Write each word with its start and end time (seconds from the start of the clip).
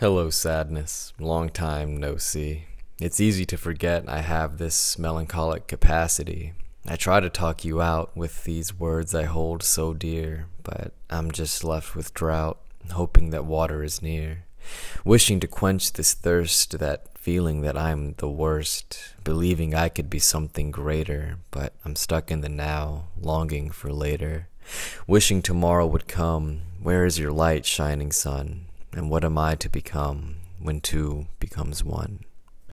Hello, 0.00 0.30
sadness. 0.30 1.12
Long 1.18 1.48
time 1.48 1.96
no 1.96 2.18
see. 2.18 2.66
It's 3.00 3.18
easy 3.18 3.44
to 3.46 3.56
forget 3.56 4.08
I 4.08 4.20
have 4.20 4.58
this 4.58 4.96
melancholic 4.96 5.66
capacity. 5.66 6.52
I 6.86 6.94
try 6.94 7.18
to 7.18 7.28
talk 7.28 7.64
you 7.64 7.82
out 7.82 8.16
with 8.16 8.44
these 8.44 8.78
words 8.78 9.12
I 9.12 9.24
hold 9.24 9.64
so 9.64 9.94
dear, 9.94 10.46
but 10.62 10.92
I'm 11.10 11.32
just 11.32 11.64
left 11.64 11.96
with 11.96 12.14
drought, 12.14 12.60
hoping 12.92 13.30
that 13.30 13.44
water 13.44 13.82
is 13.82 14.00
near. 14.00 14.44
Wishing 15.04 15.40
to 15.40 15.48
quench 15.48 15.92
this 15.92 16.14
thirst, 16.14 16.78
that 16.78 17.18
feeling 17.18 17.62
that 17.62 17.76
I'm 17.76 18.14
the 18.18 18.30
worst, 18.30 19.16
believing 19.24 19.74
I 19.74 19.88
could 19.88 20.08
be 20.08 20.20
something 20.20 20.70
greater, 20.70 21.38
but 21.50 21.72
I'm 21.84 21.96
stuck 21.96 22.30
in 22.30 22.40
the 22.40 22.48
now, 22.48 23.06
longing 23.20 23.72
for 23.72 23.92
later. 23.92 24.46
Wishing 25.08 25.42
tomorrow 25.42 25.88
would 25.88 26.06
come, 26.06 26.60
where 26.80 27.04
is 27.04 27.18
your 27.18 27.32
light, 27.32 27.66
shining 27.66 28.12
sun? 28.12 28.67
And 28.92 29.10
what 29.10 29.24
am 29.24 29.38
I 29.38 29.54
to 29.56 29.68
become 29.68 30.36
when 30.58 30.80
two 30.80 31.26
becomes 31.38 31.84
one? 31.84 32.20